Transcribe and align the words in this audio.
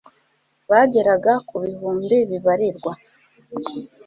bageraga 0.69 1.33
ku 1.47 1.55
bihumbi 1.63 2.17
bibarirwa 2.29 2.91